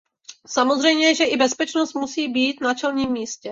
[0.47, 3.49] Samozřejmě že i bezpečnost musí být na čelním místě.